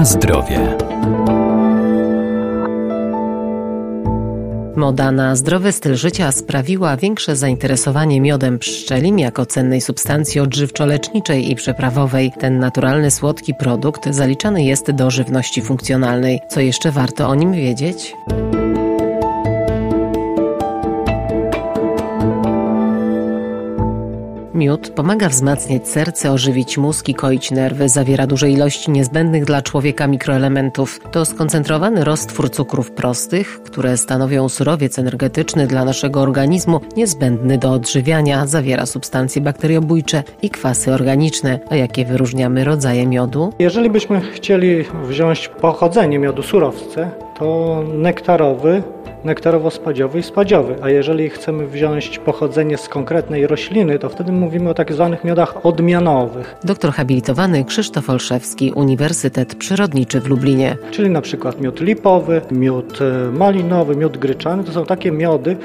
Na 0.00 0.06
zdrowie. 0.06 0.76
Moda 4.76 5.12
na 5.12 5.36
zdrowy 5.36 5.72
styl 5.72 5.96
życia 5.96 6.32
sprawiła 6.32 6.96
większe 6.96 7.36
zainteresowanie 7.36 8.20
miodem 8.20 8.58
pszczelim 8.58 9.18
jako 9.18 9.46
cennej 9.46 9.80
substancji 9.80 10.40
odżywczo-leczniczej 10.40 11.50
i 11.50 11.54
przeprawowej. 11.54 12.32
Ten 12.38 12.58
naturalny, 12.58 13.10
słodki 13.10 13.54
produkt 13.54 14.14
zaliczany 14.14 14.64
jest 14.64 14.90
do 14.90 15.10
żywności 15.10 15.62
funkcjonalnej. 15.62 16.40
Co 16.48 16.60
jeszcze 16.60 16.90
warto 16.90 17.28
o 17.28 17.34
nim 17.34 17.52
wiedzieć? 17.52 18.16
Miód 24.60 24.90
pomaga 24.90 25.28
wzmacniać 25.28 25.88
serce, 25.88 26.32
ożywić 26.32 26.78
mózg 26.78 27.08
i 27.08 27.14
koić 27.14 27.50
nerwy, 27.50 27.88
zawiera 27.88 28.26
duże 28.26 28.50
ilości 28.50 28.90
niezbędnych 28.90 29.44
dla 29.44 29.62
człowieka 29.62 30.06
mikroelementów. 30.06 31.00
To 31.12 31.24
skoncentrowany 31.24 32.04
roztwór 32.04 32.50
cukrów 32.50 32.90
prostych, 32.90 33.62
które 33.62 33.96
stanowią 33.96 34.48
surowiec 34.48 34.98
energetyczny 34.98 35.66
dla 35.66 35.84
naszego 35.84 36.20
organizmu, 36.20 36.80
niezbędny 36.96 37.58
do 37.58 37.72
odżywiania, 37.72 38.46
zawiera 38.46 38.86
substancje 38.86 39.42
bakteriobójcze 39.42 40.22
i 40.42 40.50
kwasy 40.50 40.92
organiczne. 40.92 41.60
A 41.70 41.76
jakie 41.76 42.04
wyróżniamy 42.04 42.64
rodzaje 42.64 43.06
miodu? 43.06 43.52
Jeżeli 43.58 43.90
byśmy 43.90 44.20
chcieli 44.20 44.84
wziąć 45.08 45.48
pochodzenie 45.48 46.18
miodu 46.18 46.42
surowce, 46.42 47.10
to 47.40 47.84
nektarowy 47.94 48.82
nektarowo-spadziowy 49.24 50.18
i 50.18 50.22
spadziowy. 50.22 50.76
A 50.82 50.90
jeżeli 50.90 51.30
chcemy 51.30 51.66
wziąć 51.66 52.18
pochodzenie 52.18 52.78
z 52.78 52.88
konkretnej 52.88 53.46
rośliny, 53.46 53.98
to 53.98 54.08
wtedy 54.08 54.32
mówimy 54.32 54.70
o 54.70 54.74
tak 54.74 54.92
zwanych 54.92 55.24
miodach 55.24 55.66
odmianowych. 55.66 56.56
Doktor 56.64 56.92
habilitowany 56.92 57.64
Krzysztof 57.64 58.10
Olszewski, 58.10 58.72
Uniwersytet 58.72 59.54
Przyrodniczy 59.54 60.20
w 60.20 60.26
Lublinie. 60.26 60.76
Czyli 60.90 61.10
na 61.10 61.20
przykład 61.20 61.60
miód 61.60 61.80
lipowy, 61.80 62.40
miód 62.50 62.98
e, 63.02 63.32
malinowy, 63.32 63.96
miód 63.96 64.16
gryczany. 64.16 64.64
To 64.64 64.72
są 64.72 64.86
takie 64.86 65.12
miody, 65.12 65.56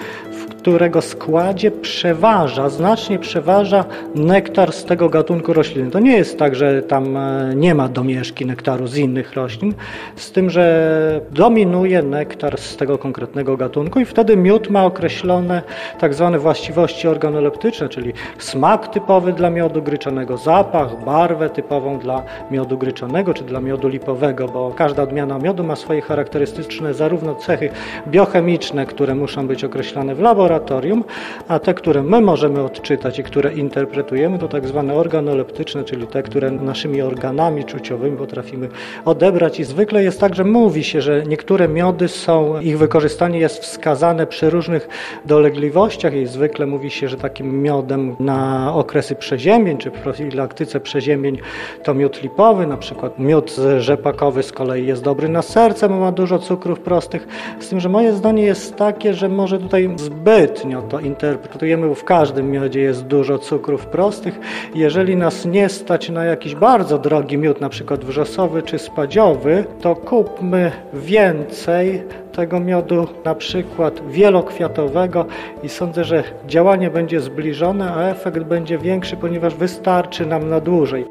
którego 0.65 1.01
składzie 1.01 1.71
przeważa, 1.71 2.69
znacznie 2.69 3.19
przeważa 3.19 3.85
nektar 4.15 4.73
z 4.73 4.85
tego 4.85 5.09
gatunku 5.09 5.53
rośliny. 5.53 5.91
To 5.91 5.99
nie 5.99 6.17
jest 6.17 6.39
tak, 6.39 6.55
że 6.55 6.81
tam 6.81 7.17
e, 7.17 7.53
nie 7.55 7.75
ma 7.75 7.87
domieszki 7.87 8.45
nektaru 8.45 8.87
z 8.87 8.97
innych 8.97 9.33
roślin, 9.33 9.73
z 10.15 10.31
tym, 10.31 10.49
że 10.49 11.21
dominuje 11.31 12.03
nektar 12.03 12.59
z 12.59 12.77
tego 12.77 12.97
konkretnego 12.97 13.57
gatunku 13.57 13.99
i 13.99 14.05
wtedy 14.05 14.37
miód 14.37 14.69
ma 14.69 14.85
określone 14.85 15.61
tak 15.99 16.13
zwane 16.13 16.39
właściwości 16.39 17.07
organoleptyczne, 17.07 17.89
czyli 17.89 18.13
smak 18.37 18.87
typowy 18.87 19.33
dla 19.33 19.49
miodu 19.49 19.81
gryczanego, 19.81 20.37
zapach, 20.37 21.03
barwę 21.05 21.49
typową 21.49 21.99
dla 21.99 22.23
miodu 22.51 22.77
gryczanego 22.77 23.33
czy 23.33 23.43
dla 23.43 23.59
miodu 23.59 23.87
lipowego, 23.87 24.47
bo 24.47 24.71
każda 24.71 25.03
odmiana 25.03 25.39
miodu 25.39 25.63
ma 25.63 25.75
swoje 25.75 26.01
charakterystyczne 26.01 26.93
zarówno 26.93 27.35
cechy 27.35 27.69
biochemiczne, 28.07 28.85
które 28.85 29.15
muszą 29.15 29.47
być 29.47 29.63
określone 29.63 30.15
w 30.15 30.19
laboratorium, 30.19 30.54
laboratorium, 30.55 31.03
a 31.47 31.59
te, 31.59 31.73
które 31.73 32.03
my 32.03 32.21
możemy 32.21 32.63
odczytać 32.63 33.19
i 33.19 33.23
które 33.23 33.53
interpretujemy, 33.53 34.39
to 34.39 34.47
tak 34.47 34.67
zwane 34.67 34.93
organoleptyczne, 34.93 35.83
czyli 35.83 36.07
te, 36.07 36.23
które 36.23 36.51
naszymi 36.51 37.01
organami 37.01 37.63
czuciowymi 37.63 38.17
potrafimy 38.17 38.69
odebrać. 39.05 39.59
I 39.59 39.63
zwykle 39.63 40.03
jest 40.03 40.19
tak, 40.19 40.35
że 40.35 40.43
mówi 40.43 40.83
się, 40.83 41.01
że 41.01 41.23
niektóre 41.23 41.67
miody 41.67 42.07
są, 42.07 42.59
ich 42.61 42.77
wykorzystanie 42.77 43.39
jest 43.39 43.59
wskazane 43.59 44.27
przy 44.27 44.49
różnych 44.49 44.87
dolegliwościach 45.25 46.13
i 46.13 46.25
zwykle 46.25 46.65
mówi 46.65 46.89
się, 46.89 47.07
że 47.07 47.17
takim 47.17 47.61
miodem 47.61 48.15
na 48.19 48.71
okresy 48.75 49.15
przeziębień 49.15 49.77
czy 49.77 49.91
profilaktyce 49.91 50.79
przeziębień 50.79 51.37
to 51.83 51.93
miód 51.93 52.23
lipowy, 52.23 52.67
na 52.67 52.77
przykład 52.77 53.19
miód 53.19 53.55
rzepakowy 53.79 54.43
z 54.43 54.51
kolei 54.51 54.87
jest 54.87 55.03
dobry 55.03 55.29
na 55.29 55.41
serce, 55.41 55.89
bo 55.89 55.99
ma 55.99 56.11
dużo 56.11 56.39
cukrów 56.39 56.79
prostych. 56.79 57.27
Z 57.59 57.69
tym, 57.69 57.79
że 57.79 57.89
moje 57.89 58.13
zdanie 58.13 58.43
jest 58.43 58.75
takie, 58.75 59.13
że 59.13 59.29
może 59.29 59.59
tutaj 59.59 59.89
zbyt 59.95 60.44
zbytnio 60.45 60.81
to 60.81 60.99
interpretujemy, 60.99 61.87
bo 61.87 61.95
w 61.95 62.03
każdym 62.03 62.51
miodzie 62.51 62.81
jest 62.81 63.03
dużo 63.03 63.39
cukrów 63.39 63.85
prostych. 63.85 64.39
Jeżeli 64.75 65.15
nas 65.17 65.45
nie 65.45 65.69
stać 65.69 66.09
na 66.09 66.25
jakiś 66.25 66.55
bardzo 66.55 66.99
drogi 66.99 67.37
miód, 67.37 67.61
na 67.61 67.69
przykład 67.69 68.05
wrzosowy 68.05 68.63
czy 68.63 68.79
spadziowy, 68.79 69.65
to 69.81 69.95
kupmy 69.95 70.71
więcej 70.93 72.03
tego 72.33 72.59
miodu, 72.59 73.07
na 73.25 73.35
przykład 73.35 74.01
wielokwiatowego 74.09 75.25
i 75.63 75.69
sądzę, 75.69 76.03
że 76.03 76.23
działanie 76.47 76.89
będzie 76.89 77.19
zbliżone, 77.19 77.93
a 77.93 78.09
efekt 78.09 78.39
będzie 78.39 78.77
większy, 78.77 79.17
ponieważ 79.17 79.55
wystarczy 79.55 80.25
nam 80.25 80.49
na 80.49 80.59
dłużej. 80.59 81.05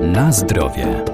Na 0.00 0.32
zdrowie. 0.32 1.04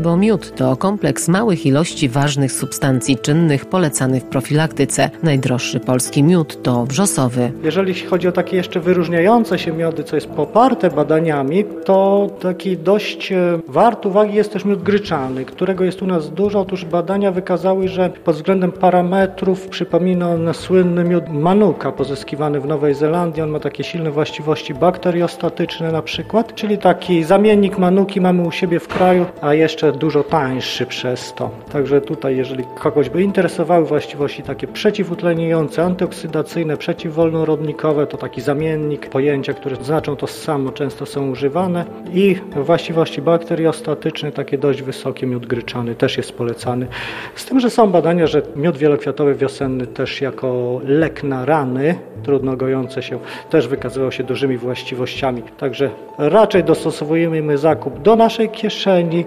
Bo 0.00 0.16
miód 0.16 0.54
to 0.54 0.76
kompleks 0.76 1.28
małych 1.28 1.66
ilości 1.66 2.08
ważnych 2.08 2.52
substancji 2.52 3.18
czynnych 3.18 3.66
polecany 3.66 4.20
w 4.20 4.24
profilaktyce. 4.24 5.10
Najdroższy 5.22 5.80
polski 5.80 6.22
miód 6.22 6.62
to 6.62 6.86
wrzosowy. 6.86 7.52
Jeżeli 7.62 7.94
chodzi 7.94 8.28
o 8.28 8.32
takie 8.32 8.56
jeszcze 8.56 8.80
wyróżniające 8.80 9.58
się 9.58 9.72
miody, 9.72 10.04
co 10.04 10.16
jest 10.16 10.26
poparte 10.28 10.90
badaniami, 10.90 11.64
to 11.84 12.28
taki 12.40 12.76
dość 12.76 13.32
e, 13.32 13.58
wart 13.68 14.06
uwagi 14.06 14.34
jest 14.34 14.52
też 14.52 14.64
miód 14.64 14.82
gryczany, 14.82 15.44
którego 15.44 15.84
jest 15.84 16.02
u 16.02 16.06
nas 16.06 16.30
dużo. 16.30 16.60
Otóż 16.60 16.84
badania 16.84 17.32
wykazały, 17.32 17.88
że 17.88 18.10
pod 18.24 18.36
względem 18.36 18.72
parametrów 18.72 19.68
przypomina 19.68 20.30
on 20.30 20.54
słynny 20.54 21.04
miód 21.04 21.24
manuka 21.28 21.92
pozyskiwany 21.92 22.60
w 22.60 22.66
Nowej 22.66 22.94
Zelandii. 22.94 23.42
On 23.42 23.50
ma 23.50 23.60
takie 23.60 23.84
silne 23.84 24.10
właściwości 24.10 24.74
bakteriostatyczne 24.74 25.92
na 25.92 26.02
przykład, 26.02 26.54
czyli 26.54 26.78
taki 26.78 27.24
zamiennik 27.24 27.78
manuki 27.78 28.20
mamy 28.20 28.42
u 28.42 28.50
siebie 28.50 28.80
w 28.80 28.88
kraju, 28.88 29.26
a 29.40 29.54
jeszcze 29.54 29.89
dużo 29.98 30.24
tańszy 30.24 30.86
przez 30.86 31.34
to. 31.34 31.50
Także 31.72 32.00
tutaj, 32.00 32.36
jeżeli 32.36 32.64
kogoś 32.78 33.10
by 33.10 33.22
interesowały 33.22 33.86
właściwości 33.86 34.42
takie 34.42 34.66
przeciwutleniające, 34.66 35.84
antyoksydacyjne, 35.84 36.76
przeciwwolnorodnikowe, 36.76 38.06
to 38.06 38.16
taki 38.16 38.40
zamiennik, 38.40 39.08
pojęcia, 39.08 39.54
które 39.54 39.76
znaczą 39.76 40.16
to 40.16 40.26
samo, 40.26 40.70
często 40.70 41.06
są 41.06 41.30
używane 41.30 41.84
i 42.12 42.36
właściwości 42.56 43.22
bakteriostatyczne, 43.22 44.32
takie 44.32 44.58
dość 44.58 44.82
wysokie, 44.82 45.26
miód 45.26 45.46
gryczany 45.46 45.94
też 45.94 46.16
jest 46.16 46.32
polecany. 46.32 46.86
Z 47.34 47.46
tym, 47.46 47.60
że 47.60 47.70
są 47.70 47.90
badania, 47.90 48.26
że 48.26 48.42
miód 48.56 48.76
wielokwiatowy 48.76 49.34
wiosenny 49.34 49.86
też 49.86 50.20
jako 50.20 50.80
lek 50.84 51.22
na 51.22 51.44
rany, 51.44 51.94
trudno 52.22 52.56
gojące 52.56 53.02
się, 53.02 53.18
też 53.50 53.68
wykazywał 53.68 54.12
się 54.12 54.24
dużymi 54.24 54.56
właściwościami. 54.56 55.42
Także 55.42 55.90
raczej 56.18 56.64
dostosowujemy 56.64 57.58
zakup 57.58 58.02
do 58.02 58.16
naszej 58.16 58.48
kieszeni, 58.48 59.24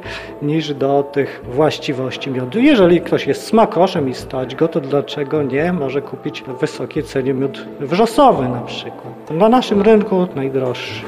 niż 0.54 0.74
do 0.74 1.04
tych 1.04 1.42
właściwości 1.50 2.32
miodu. 2.32 2.60
Jeżeli 2.60 3.02
ktoś 3.02 3.28
jest 3.28 3.44
smakoszem 3.44 4.10
i 4.10 4.14
stać 4.14 4.56
go, 4.56 4.68
to 4.68 4.82
dlaczego 4.82 5.44
nie 5.44 5.74
może 5.74 6.02
kupić 6.02 6.42
w 6.42 6.60
wysokiej 6.60 7.04
cenie 7.04 7.34
miód 7.34 7.66
wrzosowy 7.80 8.50
na 8.50 8.62
przykład. 8.62 9.32
Na 9.32 9.50
naszym 9.50 9.82
rynku 9.82 10.28
najdroższy. 10.36 11.04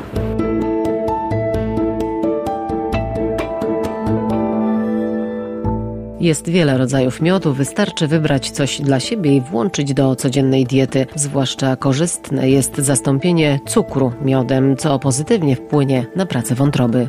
Jest 6.20 6.50
wiele 6.50 6.78
rodzajów 6.78 7.22
miodu, 7.22 7.54
wystarczy 7.54 8.08
wybrać 8.08 8.50
coś 8.50 8.82
dla 8.82 9.00
siebie 9.00 9.36
i 9.36 9.42
włączyć 9.42 9.94
do 9.94 10.16
codziennej 10.16 10.66
diety. 10.66 11.06
Zwłaszcza 11.16 11.76
korzystne 11.76 12.50
jest 12.50 12.78
zastąpienie 12.78 13.60
cukru 13.68 14.12
miodem, 14.22 14.78
co 14.78 15.00
pozytywnie 15.00 15.56
wpłynie 15.56 16.06
na 16.16 16.26
pracę 16.26 16.56
wątroby. 16.56 17.08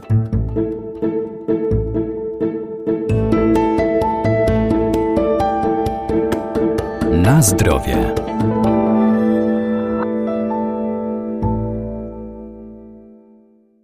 Na 7.26 7.42
zdrowie. 7.42 8.25